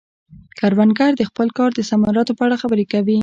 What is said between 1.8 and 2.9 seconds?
ثمراتو په اړه خبرې